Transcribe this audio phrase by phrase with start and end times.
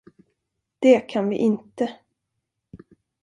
[0.79, 1.99] Det kan vi inte.